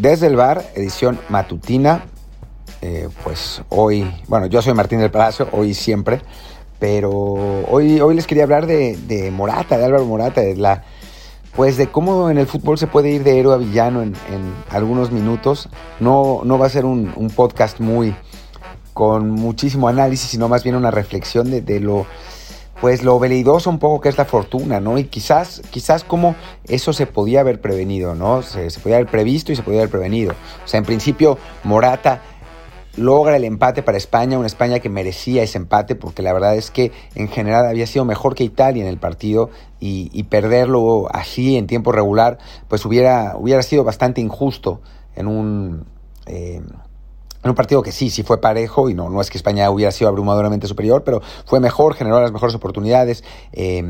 Desde 0.00 0.28
el 0.28 0.36
bar, 0.36 0.64
edición 0.76 1.20
matutina. 1.28 2.06
Eh, 2.80 3.10
pues 3.22 3.60
hoy, 3.68 4.10
bueno, 4.28 4.46
yo 4.46 4.62
soy 4.62 4.72
Martín 4.72 4.98
del 4.98 5.10
Palacio, 5.10 5.46
hoy 5.52 5.74
siempre, 5.74 6.22
pero 6.78 7.10
hoy, 7.12 8.00
hoy 8.00 8.14
les 8.14 8.26
quería 8.26 8.44
hablar 8.44 8.64
de, 8.64 9.30
Morata, 9.30 9.76
de 9.76 9.84
Álvaro 9.84 10.06
Morata, 10.06 10.40
de 10.40 10.56
la, 10.56 10.84
pues 11.54 11.76
de 11.76 11.88
cómo 11.88 12.30
en 12.30 12.38
el 12.38 12.46
fútbol 12.46 12.78
se 12.78 12.86
puede 12.86 13.10
ir 13.10 13.24
de 13.24 13.38
héroe 13.38 13.54
a 13.54 13.58
villano 13.58 14.00
en, 14.00 14.14
algunos 14.70 15.12
minutos. 15.12 15.68
No, 15.98 16.40
no 16.44 16.58
va 16.58 16.64
a 16.64 16.70
ser 16.70 16.86
un, 16.86 17.12
podcast 17.36 17.78
muy 17.78 18.16
con 18.94 19.30
muchísimo 19.30 19.86
análisis, 19.86 20.30
sino 20.30 20.48
más 20.48 20.64
bien 20.64 20.76
una 20.76 20.90
reflexión 20.90 21.50
de, 21.50 21.60
de 21.60 21.78
lo 21.78 22.06
pues 22.80 23.02
lo 23.02 23.18
veleidoso 23.18 23.68
un 23.68 23.78
poco 23.78 24.00
que 24.00 24.08
es 24.08 24.16
la 24.16 24.24
fortuna, 24.24 24.80
¿no? 24.80 24.98
Y 24.98 25.04
quizás, 25.04 25.62
quizás 25.70 26.04
cómo 26.04 26.34
eso 26.64 26.92
se 26.92 27.06
podía 27.06 27.40
haber 27.40 27.60
prevenido, 27.60 28.14
¿no? 28.14 28.42
Se, 28.42 28.70
podía 28.80 28.96
haber 28.96 29.10
previsto 29.10 29.52
y 29.52 29.56
se 29.56 29.62
podía 29.62 29.80
haber 29.80 29.90
prevenido. 29.90 30.32
O 30.64 30.68
sea, 30.68 30.78
en 30.78 30.84
principio 30.84 31.38
Morata 31.64 32.22
logra 32.96 33.36
el 33.36 33.44
empate 33.44 33.82
para 33.82 33.98
España, 33.98 34.38
una 34.38 34.46
España 34.46 34.80
que 34.80 34.88
merecía 34.88 35.42
ese 35.42 35.58
empate 35.58 35.94
porque 35.94 36.22
la 36.22 36.32
verdad 36.32 36.56
es 36.56 36.70
que 36.70 36.90
en 37.14 37.28
general 37.28 37.66
había 37.66 37.86
sido 37.86 38.04
mejor 38.04 38.34
que 38.34 38.44
Italia 38.44 38.82
en 38.82 38.88
el 38.88 38.98
partido 38.98 39.50
y, 39.78 40.22
perderlo 40.24 41.08
así 41.10 41.56
en 41.56 41.66
tiempo 41.66 41.92
regular, 41.92 42.38
pues 42.68 42.84
hubiera, 42.84 43.36
hubiera 43.36 43.62
sido 43.62 43.84
bastante 43.84 44.20
injusto 44.20 44.80
en 45.14 45.26
un... 45.26 45.86
Eh, 46.26 46.60
en 47.42 47.50
un 47.50 47.56
partido 47.56 47.82
que 47.82 47.92
sí, 47.92 48.10
sí 48.10 48.22
fue 48.22 48.40
parejo 48.40 48.90
y 48.90 48.94
no, 48.94 49.08
no 49.08 49.20
es 49.20 49.30
que 49.30 49.38
España 49.38 49.70
hubiera 49.70 49.92
sido 49.92 50.08
abrumadoramente 50.08 50.66
superior, 50.66 51.04
pero 51.04 51.22
fue 51.46 51.60
mejor, 51.60 51.94
generó 51.94 52.20
las 52.20 52.32
mejores 52.32 52.54
oportunidades. 52.54 53.24
Eh, 53.52 53.82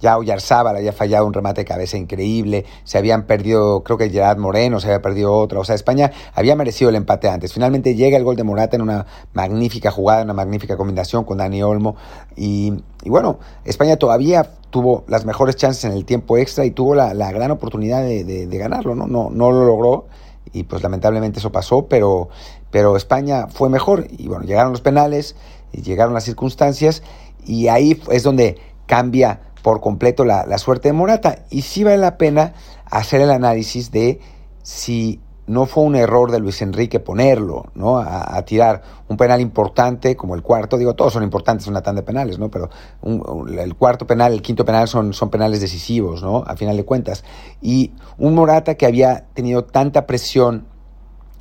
ya 0.00 0.16
Oyarzábal 0.16 0.76
había 0.76 0.92
fallado 0.92 1.26
un 1.26 1.32
remate 1.32 1.60
de 1.60 1.64
cabeza 1.66 1.96
increíble, 1.96 2.64
se 2.84 2.98
habían 2.98 3.26
perdido, 3.26 3.84
creo 3.84 3.98
que 3.98 4.08
Gerard 4.10 4.38
Moreno 4.38 4.80
se 4.80 4.86
había 4.86 5.02
perdido 5.02 5.34
otra, 5.34 5.60
o 5.60 5.64
sea, 5.64 5.74
España 5.74 6.10
había 6.34 6.56
merecido 6.56 6.88
el 6.88 6.96
empate 6.96 7.28
antes. 7.28 7.52
Finalmente 7.52 7.94
llega 7.94 8.16
el 8.16 8.24
gol 8.24 8.36
de 8.36 8.44
Morata 8.44 8.76
en 8.76 8.82
una 8.82 9.06
magnífica 9.34 9.90
jugada, 9.90 10.22
una 10.22 10.32
magnífica 10.34 10.76
combinación 10.76 11.24
con 11.24 11.38
Dani 11.38 11.62
Olmo 11.62 11.96
y, 12.34 12.72
bueno, 13.04 13.38
España 13.64 13.96
todavía 13.96 14.50
tuvo 14.70 15.04
las 15.06 15.24
mejores 15.24 15.56
chances 15.56 15.84
en 15.84 15.92
el 15.92 16.04
tiempo 16.04 16.38
extra 16.38 16.64
y 16.64 16.70
tuvo 16.70 16.94
la, 16.94 17.12
gran 17.32 17.50
oportunidad 17.50 18.02
de, 18.02 18.24
de, 18.24 18.58
ganarlo, 18.58 18.94
¿no? 18.94 19.06
¿no? 19.06 19.30
No 19.30 19.50
lo 19.50 19.66
logró 19.66 20.06
y 20.52 20.64
pues 20.64 20.82
lamentablemente 20.82 21.38
eso 21.38 21.52
pasó, 21.52 21.86
pero 21.86 22.28
pero 22.70 22.96
España 22.96 23.46
fue 23.48 23.68
mejor 23.68 24.06
y 24.10 24.28
bueno, 24.28 24.44
llegaron 24.44 24.72
los 24.72 24.80
penales, 24.80 25.36
y 25.72 25.82
llegaron 25.82 26.14
las 26.14 26.24
circunstancias 26.24 27.02
y 27.44 27.68
ahí 27.68 28.00
es 28.10 28.22
donde 28.22 28.58
cambia 28.86 29.40
por 29.62 29.80
completo 29.80 30.24
la, 30.24 30.58
suerte 30.58 30.88
de 30.88 30.92
Morata. 30.92 31.44
Y 31.50 31.62
sí 31.62 31.84
vale 31.84 31.98
la 31.98 32.16
pena 32.16 32.54
hacer 32.86 33.20
el 33.20 33.30
análisis 33.30 33.90
de 33.90 34.20
si 34.62 35.20
no 35.46 35.66
fue 35.66 35.82
un 35.82 35.96
error 35.96 36.30
de 36.30 36.38
Luis 36.38 36.62
Enrique 36.62 37.00
ponerlo, 37.00 37.66
¿no? 37.74 37.98
A, 37.98 38.40
tirar 38.44 38.82
un 39.08 39.16
penal 39.16 39.40
importante 39.40 40.14
como 40.14 40.36
el 40.36 40.42
cuarto, 40.42 40.78
digo, 40.78 40.94
todos 40.94 41.12
son 41.12 41.24
importantes, 41.24 41.66
una 41.66 41.82
tanda 41.82 42.02
de 42.02 42.06
penales, 42.06 42.38
¿no? 42.38 42.50
Pero 42.50 42.70
el 43.02 43.74
cuarto 43.74 44.06
penal, 44.06 44.32
el 44.32 44.42
quinto 44.42 44.64
penal 44.64 44.86
son, 44.86 45.12
son 45.12 45.28
penales 45.28 45.60
decisivos, 45.60 46.22
¿no? 46.22 46.44
A 46.46 46.56
final 46.56 46.76
de 46.76 46.84
cuentas. 46.84 47.24
Y 47.60 47.92
un 48.16 48.34
Morata 48.34 48.76
que 48.76 48.86
había 48.86 49.26
tenido 49.34 49.64
tanta 49.64 50.06
presión 50.06 50.66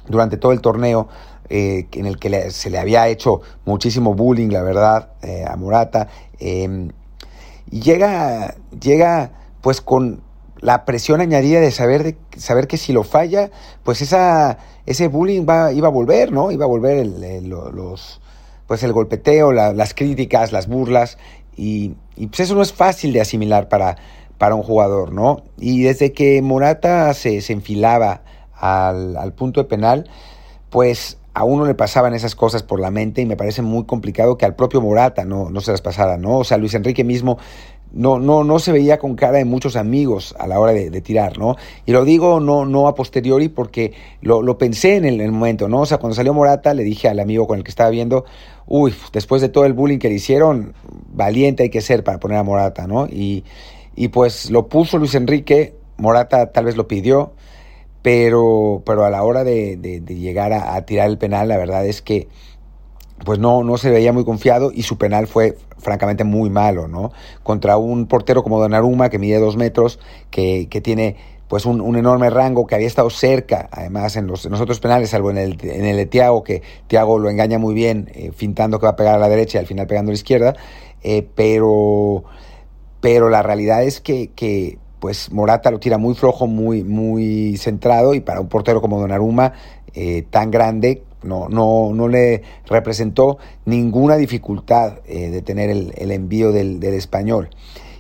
durante 0.10 0.38
todo 0.38 0.52
el 0.52 0.62
torneo, 0.62 1.08
eh, 1.50 1.88
en 1.94 2.06
el 2.06 2.20
que 2.20 2.52
se 2.52 2.70
le 2.70 2.78
había 2.78 3.08
hecho 3.08 3.42
muchísimo 3.66 4.14
bullying, 4.14 4.50
la 4.50 4.62
verdad, 4.62 5.14
eh, 5.22 5.46
a 5.48 5.56
Morata. 5.56 6.08
Em, 6.40 6.90
y 7.72 7.82
llega, 7.82 8.56
llega 8.80 9.32
pues 9.62 9.82
con 9.82 10.22
la 10.62 10.86
presión 10.86 11.22
añadida 11.22 11.60
de 11.60 11.72
saber, 11.72 12.04
de 12.04 12.18
saber 12.38 12.68
que 12.68 12.78
si 12.78 12.94
lo 12.94 13.04
falla, 13.04 13.50
pues 13.84 14.02
esa, 14.02 14.58
ese 14.86 15.08
bullying 15.08 15.46
va, 15.48 15.72
iba 15.72 15.88
a 15.88 15.92
volver, 15.92 16.32
¿no? 16.32 16.52
Iba 16.52 16.66
a 16.66 16.68
volver 16.68 16.98
el, 16.98 17.50
los, 17.50 18.22
pues 18.68 18.84
el 18.84 18.94
golpeteo, 18.94 19.52
las 19.52 19.94
críticas, 19.94 20.52
las 20.52 20.68
burlas. 20.68 21.18
Y, 21.56 21.96
y, 22.16 22.28
pues 22.28 22.42
eso 22.42 22.56
no 22.56 22.62
es 22.62 22.74
fácil 22.74 23.12
de 23.14 23.22
asimilar 23.22 23.70
para, 23.70 23.98
para 24.38 24.56
un 24.56 24.64
jugador, 24.64 25.14
¿no? 25.14 25.44
Y 25.58 25.84
desde 25.84 26.14
que 26.14 26.42
Morata 26.42 27.14
se, 27.14 27.42
se 27.42 27.54
enfilaba 27.54 28.22
al, 28.60 29.34
punto 29.34 29.62
de 29.62 29.68
penal, 29.68 30.10
pues 30.70 31.18
a 31.34 31.44
uno 31.44 31.66
le 31.66 31.76
pasaban 31.76 32.14
esas 32.14 32.36
cosas 32.36 32.64
por 32.64 32.80
la 32.80 32.92
mente 32.92 33.22
y 33.22 33.26
me 33.26 33.38
parece 33.38 33.62
muy 33.62 33.86
complicado 33.86 34.38
que 34.38 34.46
al 34.46 34.56
propio 34.56 34.82
Morata 34.82 35.26
no, 35.26 35.50
no 35.50 35.62
se 35.62 35.72
las 35.72 35.82
pasara, 35.82 36.18
¿no? 36.18 36.40
O 36.40 36.44
sea, 36.44 36.58
Luis 36.58 36.74
Enrique 36.74 37.04
mismo 37.04 37.38
no, 37.92 38.20
no, 38.20 38.44
no 38.44 38.60
se 38.60 38.72
veía 38.72 39.00
con 39.00 39.16
cara 39.16 39.40
de 39.40 39.46
muchos 39.46 39.76
amigos 39.76 40.36
a 40.38 40.48
la 40.48 40.60
hora 40.60 40.74
de, 40.74 41.02
tirar, 41.02 41.38
¿no? 41.38 41.56
Y 41.86 41.92
lo 41.92 42.06
digo 42.06 42.40
no, 42.40 42.66
no 42.66 42.88
a 42.88 42.96
posteriori 42.96 43.50
porque 43.50 43.94
lo, 44.22 44.42
lo 44.42 44.58
pensé 44.58 44.96
en 44.96 45.06
el, 45.06 45.32
momento, 45.32 45.68
¿no? 45.68 45.82
O 45.82 45.86
sea, 45.86 45.98
cuando 45.98 46.16
salió 46.16 46.34
Morata 46.34 46.74
le 46.74 46.84
dije 46.84 47.08
al 47.08 47.20
amigo 47.20 47.48
con 47.48 47.58
el 47.58 47.64
que 47.64 47.72
estaba 47.72 47.90
viendo, 47.90 48.26
uy, 48.68 48.94
después 49.12 49.42
de 49.42 49.50
todo 49.50 49.66
el 49.66 49.74
bullying 49.74 49.98
que 49.98 50.10
le 50.10 50.16
hicieron, 50.16 50.74
valiente 51.12 51.64
hay 51.64 51.70
que 51.70 51.82
ser 51.82 52.04
para 52.04 52.20
poner 52.20 52.38
a 52.38 52.44
Morata, 52.44 52.86
¿no? 52.86 53.08
Y, 53.08 53.44
y 53.96 54.10
pues 54.10 54.52
lo 54.52 54.68
puso 54.68 54.98
Luis 54.98 55.16
Enrique, 55.16 55.76
Morata 55.98 56.52
tal 56.52 56.66
vez 56.66 56.78
lo 56.78 56.88
pidió, 56.88 57.34
pero, 58.02 58.82
pero 58.86 59.06
a 59.06 59.10
la 59.10 59.24
hora 59.24 59.44
de, 59.44 59.78
llegar 60.08 60.54
a, 60.54 60.82
tirar 60.86 61.10
el 61.10 61.18
penal, 61.18 61.48
la 61.48 61.58
verdad 61.58 61.86
es 61.86 62.02
que 62.02 62.28
pues 63.26 63.38
no, 63.38 63.64
no 63.64 63.78
se 63.78 63.90
veía 63.90 64.14
muy 64.14 64.24
confiado 64.24 64.72
y 64.74 64.84
su 64.84 64.98
penal 64.98 65.28
fue 65.28 65.58
francamente 65.78 66.24
muy 66.24 66.50
malo, 66.50 66.88
¿no? 66.88 67.12
Contra 67.44 67.76
un 67.76 68.08
portero 68.08 68.44
como 68.44 68.62
Donnarumma, 68.62 69.10
que 69.10 69.20
mide 69.20 69.40
dos 69.40 69.58
metros, 69.58 70.00
que, 70.32 70.68
que 70.70 70.80
tiene 70.80 71.18
pues 71.50 71.66
un, 71.66 71.96
enorme 71.98 72.30
rango, 72.30 72.68
que 72.68 72.76
había 72.76 72.86
estado 72.86 73.10
cerca, 73.10 73.68
además 73.72 74.16
en 74.16 74.28
los, 74.28 74.46
otros 74.46 74.80
penales, 74.80 75.10
salvo 75.10 75.32
en 75.32 75.40
el, 75.40 75.58
en 75.64 75.84
el 75.84 75.98
de 75.98 76.06
Tiago, 76.06 76.44
que 76.44 76.62
Tiago 76.86 77.18
lo 77.18 77.28
engaña 77.28 77.58
muy 77.58 77.74
bien, 77.74 78.12
eh, 78.14 78.32
fintando 78.34 78.80
que 78.80 78.86
va 78.86 78.92
a 78.92 78.96
pegar 78.96 79.16
a 79.16 79.18
la 79.18 79.30
derecha 79.30 79.58
y 79.58 79.62
al 79.62 79.66
final 79.66 79.88
pegando 79.88 80.12
a 80.12 80.14
la 80.14 80.18
izquierda, 80.18 80.56
eh, 81.02 81.28
pero, 81.34 82.24
pero 83.02 83.30
la 83.30 83.42
realidad 83.42 83.84
es 83.84 84.00
que, 84.00 84.30
que 84.36 84.78
pues 85.00 85.32
Morata 85.32 85.72
lo 85.72 85.80
tira 85.80 85.98
muy 85.98 86.16
flojo, 86.16 86.48
muy, 86.48 86.84
muy 86.84 87.58
centrado 87.58 88.14
y 88.14 88.20
para 88.20 88.42
un 88.42 88.48
portero 88.48 88.82
como 88.82 89.00
Donnarumma 89.00 89.54
eh, 89.94 90.24
tan 90.30 90.52
grande 90.52 91.04
no, 91.24 91.50
no, 91.50 91.92
no 91.94 92.08
le 92.08 92.44
representó 92.66 93.38
ninguna 93.66 94.16
dificultad 94.16 95.00
eh, 95.06 95.30
de 95.30 95.42
tener 95.42 95.70
el, 95.70 96.12
envío 96.12 96.52
del, 96.52 96.84
español. 96.84 97.50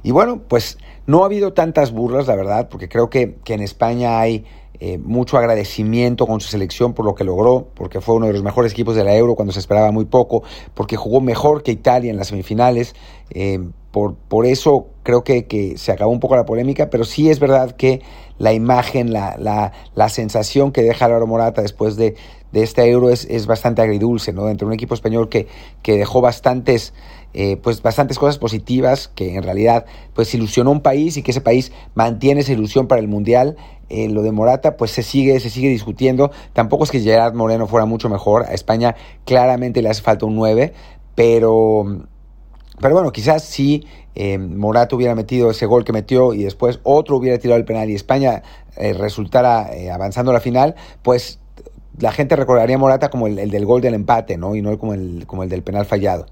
Y 0.03 0.11
bueno, 0.11 0.41
pues 0.47 0.77
no 1.05 1.23
ha 1.23 1.25
habido 1.25 1.53
tantas 1.53 1.91
burlas, 1.91 2.27
la 2.27 2.35
verdad, 2.35 2.69
porque 2.69 2.87
creo 2.87 3.09
que, 3.09 3.35
que 3.43 3.53
en 3.53 3.61
España 3.61 4.19
hay 4.19 4.45
eh, 4.79 4.97
mucho 4.97 5.37
agradecimiento 5.37 6.25
con 6.25 6.39
su 6.39 6.47
selección 6.47 6.93
por 6.93 7.05
lo 7.05 7.13
que 7.13 7.25
logró, 7.25 7.67
porque 7.73 7.99
fue 7.99 8.15
uno 8.15 8.27
de 8.27 8.33
los 8.33 8.43
mejores 8.43 8.71
equipos 8.71 8.95
de 8.95 9.03
la 9.03 9.15
Euro 9.15 9.35
cuando 9.35 9.51
se 9.51 9.59
esperaba 9.59 9.91
muy 9.91 10.05
poco, 10.05 10.43
porque 10.73 10.95
jugó 10.95 11.19
mejor 11.19 11.63
que 11.63 11.71
Italia 11.71 12.09
en 12.09 12.17
las 12.17 12.27
semifinales. 12.27 12.95
Eh, 13.31 13.59
por, 13.91 14.15
por 14.15 14.45
eso 14.45 14.87
creo 15.03 15.23
que, 15.23 15.45
que, 15.45 15.77
se 15.77 15.91
acabó 15.91 16.11
un 16.11 16.19
poco 16.19 16.35
la 16.35 16.45
polémica, 16.45 16.89
pero 16.89 17.03
sí 17.03 17.29
es 17.29 17.39
verdad 17.39 17.71
que 17.71 18.01
la 18.37 18.53
imagen, 18.53 19.11
la, 19.11 19.35
la, 19.37 19.73
la 19.95 20.09
sensación 20.09 20.71
que 20.71 20.81
deja 20.81 21.05
Álvaro 21.05 21.27
Morata 21.27 21.61
después 21.61 21.95
de, 21.95 22.15
de 22.51 22.63
este 22.63 22.89
Euro 22.89 23.09
es, 23.09 23.25
es, 23.25 23.47
bastante 23.47 23.81
agridulce, 23.81 24.33
¿no? 24.33 24.45
Dentro 24.45 24.65
de 24.65 24.69
un 24.69 24.73
equipo 24.73 24.93
español 24.93 25.29
que, 25.29 25.47
que 25.81 25.97
dejó 25.97 26.21
bastantes 26.21 26.93
eh, 27.35 27.57
pues 27.57 27.83
bastantes 27.83 28.17
cosas 28.17 28.39
positivas 28.39 29.07
que 29.07 29.35
en 29.35 29.43
realidad 29.43 29.85
pues 30.15 30.33
ilusionó 30.33 30.71
un 30.71 30.81
país 30.81 31.15
y 31.15 31.21
que 31.21 31.29
ese 31.29 31.41
país 31.41 31.71
mantiene 31.93 32.41
esa 32.41 32.53
ilusión 32.53 32.87
para 32.87 33.01
el 33.01 33.07
mundial 33.07 33.55
eh, 33.89 34.09
lo 34.09 34.23
de 34.23 34.31
Morata 34.31 34.77
pues 34.77 34.89
se 34.89 35.03
sigue 35.03 35.39
se 35.39 35.51
sigue 35.51 35.69
discutiendo 35.69 36.31
tampoco 36.53 36.85
es 36.85 36.89
que 36.89 37.01
Gerard 37.01 37.35
Moreno 37.35 37.67
fuera 37.67 37.85
mucho 37.85 38.09
mejor 38.09 38.45
a 38.47 38.55
España 38.55 38.95
claramente 39.25 39.83
le 39.83 39.89
hace 39.89 40.01
falta 40.01 40.25
un 40.25 40.35
9 40.37 40.73
pero 41.13 42.07
pero 42.81 42.95
bueno 42.95 43.11
quizás 43.11 43.43
si 43.43 43.85
eh, 44.15 44.37
Morata 44.37 44.95
hubiera 44.95 45.15
metido 45.15 45.51
ese 45.51 45.65
gol 45.65 45.83
que 45.83 45.93
metió 45.93 46.33
y 46.33 46.43
después 46.43 46.79
otro 46.83 47.17
hubiera 47.17 47.37
tirado 47.37 47.59
el 47.59 47.65
penal 47.65 47.89
y 47.89 47.95
España 47.95 48.43
resultara 48.97 49.71
avanzando 49.93 50.31
a 50.31 50.33
la 50.33 50.39
final 50.39 50.75
pues 51.01 51.39
la 51.99 52.11
gente 52.11 52.35
recordaría 52.35 52.75
a 52.75 52.79
Morata 52.79 53.09
como 53.09 53.27
el, 53.27 53.49
del 53.49 53.65
gol 53.65 53.81
del 53.81 53.93
empate, 53.93 54.37
¿no? 54.37 54.55
Y 54.55 54.61
no 54.61 54.77
como 54.77 54.93
el, 54.93 55.25
como 55.27 55.43
el 55.43 55.49
del 55.49 55.63
penal 55.63 55.85
fallado. 55.85 56.25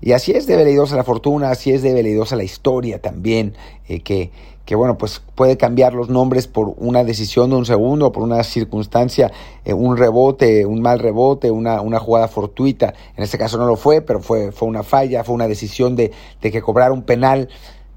Y 0.00 0.12
así 0.12 0.32
es 0.32 0.46
de 0.46 0.56
veleidosa 0.56 0.96
la 0.96 1.04
fortuna, 1.04 1.50
así 1.50 1.72
es 1.72 1.82
de 1.82 1.92
veleidosa 1.92 2.36
la 2.36 2.44
historia 2.44 3.00
también, 3.00 3.54
eh, 3.88 4.00
que, 4.00 4.30
que, 4.64 4.76
bueno, 4.76 4.96
pues 4.96 5.22
puede 5.34 5.56
cambiar 5.56 5.92
los 5.94 6.08
nombres 6.08 6.46
por 6.46 6.74
una 6.76 7.02
decisión 7.02 7.50
de 7.50 7.56
un 7.56 7.66
segundo, 7.66 8.12
por 8.12 8.22
una 8.22 8.44
circunstancia, 8.44 9.32
eh, 9.64 9.72
un 9.72 9.96
rebote, 9.96 10.66
un 10.66 10.80
mal 10.80 11.00
rebote, 11.00 11.50
una, 11.50 11.80
una 11.80 11.98
jugada 11.98 12.28
fortuita. 12.28 12.94
En 13.16 13.24
este 13.24 13.38
caso 13.38 13.58
no 13.58 13.66
lo 13.66 13.76
fue, 13.76 14.02
pero 14.02 14.20
fue, 14.20 14.52
fue 14.52 14.68
una 14.68 14.82
falla, 14.84 15.24
fue 15.24 15.34
una 15.34 15.48
decisión 15.48 15.96
de, 15.96 16.12
de 16.40 16.50
que 16.52 16.62
cobrar 16.62 16.92
un 16.92 17.02
penal 17.02 17.48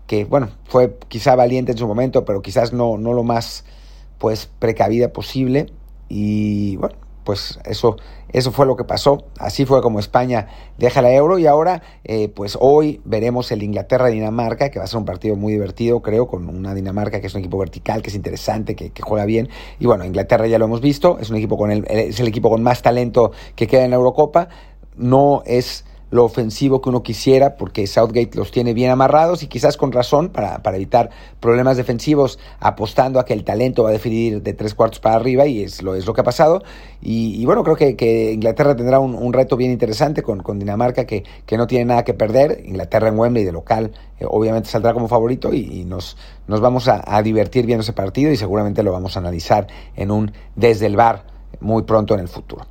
que, 0.08 0.26
bueno, 0.26 0.50
fue 0.66 0.98
quizá 1.08 1.36
valiente 1.36 1.72
en 1.72 1.78
su 1.78 1.88
momento, 1.88 2.26
pero 2.26 2.42
quizás 2.42 2.74
no, 2.74 2.98
no 2.98 3.14
lo 3.14 3.24
más, 3.24 3.64
pues, 4.18 4.50
precavida 4.60 5.14
posible. 5.14 5.68
Y, 6.10 6.76
bueno, 6.78 6.96
pues 7.24 7.60
eso, 7.66 7.98
eso 8.34 8.52
fue 8.52 8.66
lo 8.66 8.76
que 8.76 8.84
pasó. 8.84 9.26
Así 9.38 9.66
fue 9.66 9.82
como 9.82 10.00
España 10.00 10.48
deja 10.78 11.02
la 11.02 11.14
euro 11.14 11.38
y 11.40 11.48
ahora, 11.48 11.82
eh, 12.04 12.30
pues 12.30 12.58
hoy 12.60 13.02
veremos 13.06 13.52
el 13.52 13.64
Inglaterra-Dinamarca, 13.64 14.70
que 14.70 14.80
va 14.80 14.86
a 14.86 14.88
ser 14.88 14.98
un 14.98 15.06
partido 15.06 15.36
muy 15.36 15.54
divertido, 15.54 16.02
creo, 16.02 16.28
con 16.28 16.50
una 16.50 16.74
Dinamarca 16.74 17.22
que 17.22 17.28
es 17.28 17.34
un 17.34 17.40
equipo 17.40 17.58
vertical, 17.58 18.02
que 18.02 18.10
es 18.10 18.16
interesante, 18.16 18.76
que, 18.76 18.92
juega 19.02 19.26
bien. 19.26 19.50
Y 19.80 19.86
bueno, 19.86 20.06
Inglaterra 20.06 20.48
ya 20.48 20.60
lo 20.60 20.66
hemos 20.66 20.82
visto, 20.82 21.20
es 21.20 21.30
un 21.30 21.38
equipo 21.38 21.58
con 21.58 21.72
el, 21.72 21.86
es 21.90 22.20
el 22.20 22.28
equipo 22.28 22.50
con 22.50 22.64
más 22.64 22.82
talento 22.82 23.32
que 23.56 23.68
queda 23.68 23.84
en 23.84 23.92
la 23.92 23.98
Eurocopa. 23.98 24.50
No 24.96 25.44
es 25.46 25.86
lo 26.12 26.26
ofensivo 26.26 26.82
que 26.82 26.90
uno 26.90 27.02
quisiera, 27.02 27.56
porque 27.56 27.88
Southgate 27.88 28.32
los 28.36 28.52
tiene 28.52 28.74
bien 28.74 28.92
amarrados 28.92 29.42
y 29.44 29.48
quizás 29.48 29.78
con 29.78 29.92
razón 29.92 30.30
para, 30.30 30.62
para, 30.62 30.76
evitar 30.76 31.10
problemas 31.40 31.78
defensivos, 31.78 32.38
apostando 32.60 33.20
a 33.20 33.26
que 33.26 33.34
el 33.34 33.44
talento 33.44 33.84
va 33.84 33.90
a 33.90 33.94
definir 33.94 34.44
de 34.44 34.54
tres 34.54 34.76
cuartos 34.76 35.00
para 35.00 35.16
arriba 35.16 35.48
y 35.48 35.64
es 35.64 35.82
lo, 35.82 35.96
es 35.96 36.06
lo 36.06 36.14
que 36.14 36.22
ha 36.22 36.26
pasado. 36.26 36.62
Y, 37.02 37.44
bueno, 37.46 37.64
creo 37.64 37.76
que, 37.76 38.32
Inglaterra 38.34 38.76
tendrá 38.76 39.00
un, 39.00 39.16
un, 39.16 39.34
reto 39.34 39.58
bien 39.58 39.72
interesante 39.72 40.22
con, 40.22 40.44
con 40.44 40.60
Dinamarca 40.60 41.06
que, 41.06 41.24
que, 41.46 41.58
no 41.58 41.66
tiene 41.66 41.86
nada 41.86 42.04
que 42.04 42.14
perder. 42.14 42.62
Inglaterra 42.66 43.08
en 43.08 43.18
Wembley 43.18 43.46
de 43.46 43.54
local 43.54 43.92
eh, 44.20 44.26
obviamente 44.28 44.70
saldrá 44.70 44.94
como 44.94 45.08
favorito 45.08 45.54
y, 45.54 45.86
nos, 45.86 46.18
nos 46.48 46.60
vamos 46.60 46.88
a, 46.90 47.02
a 47.06 47.24
divertir 47.24 47.66
viendo 47.66 47.82
ese 47.82 47.94
partido 47.94 48.32
y 48.32 48.38
seguramente 48.38 48.84
lo 48.84 48.92
vamos 48.92 49.16
a 49.16 49.20
analizar 49.20 49.68
en 49.96 50.12
un 50.12 50.34
desde 50.56 50.86
el 50.86 50.96
bar 50.98 51.26
muy 51.62 51.84
pronto 51.84 52.14
en 52.14 52.20
el 52.20 52.28
futuro. 52.28 52.66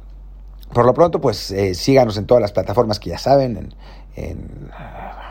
Por 0.72 0.86
lo 0.86 0.94
pronto, 0.94 1.20
pues 1.20 1.50
eh, 1.50 1.74
síganos 1.74 2.16
en 2.16 2.26
todas 2.26 2.40
las 2.40 2.52
plataformas 2.52 3.00
que 3.00 3.10
ya 3.10 3.18
saben, 3.18 3.74
en, 4.14 4.70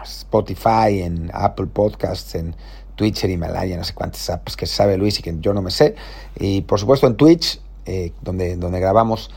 Spotify, 0.04 1.02
en 1.02 1.30
Apple 1.34 1.68
Podcasts, 1.68 2.36
en 2.36 2.56
Twitter, 2.96 3.30
Himalaya, 3.30 3.78
no 3.78 3.84
sé 3.84 3.94
cuántas 3.94 4.30
apps 4.30 4.56
que 4.56 4.66
sabe 4.66 4.98
Luis 4.98 5.20
y 5.20 5.22
que 5.22 5.36
yo 5.40 5.54
no 5.54 5.62
me 5.62 5.72
sé. 5.72 5.96
Y 6.38 6.62
por 6.62 6.80
supuesto 6.80 7.08
en 7.08 7.16
Twitch, 7.16 7.62
eh, 7.86 8.12
donde, 8.22 8.56
donde 8.56 8.80
grabamos 8.80 9.30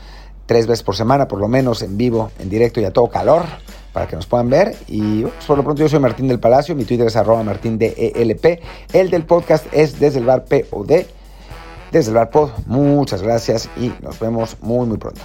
tres 0.45 0.67
veces 0.67 0.83
por 0.83 0.95
semana, 0.95 1.27
por 1.27 1.39
lo 1.39 1.47
menos 1.47 1.81
en 1.81 1.97
vivo, 1.97 2.31
en 2.39 2.49
directo 2.49 2.81
y 2.81 2.85
a 2.85 2.91
todo 2.91 3.09
calor, 3.09 3.43
para 3.93 4.07
que 4.07 4.15
nos 4.15 4.25
puedan 4.25 4.49
ver. 4.49 4.75
Y 4.87 5.21
pues, 5.21 5.45
por 5.45 5.57
lo 5.57 5.63
pronto 5.63 5.81
yo 5.81 5.89
soy 5.89 5.99
Martín 5.99 6.27
del 6.27 6.39
Palacio, 6.39 6.75
mi 6.75 6.83
Twitter 6.83 7.07
es 7.07 7.15
arroba 7.15 7.43
martín 7.43 7.77
de 7.77 8.13
ELP, 8.15 8.61
el 8.93 9.09
del 9.09 9.25
podcast 9.25 9.65
es 9.71 9.99
desde 9.99 10.19
el 10.19 10.25
bar 10.25 10.45
POD, 10.45 11.05
desde 11.91 12.09
el 12.09 12.15
bar 12.15 12.29
POD. 12.29 12.49
Muchas 12.65 13.21
gracias 13.21 13.69
y 13.77 13.93
nos 14.01 14.19
vemos 14.19 14.57
muy 14.61 14.87
muy 14.87 14.97
pronto. 14.97 15.21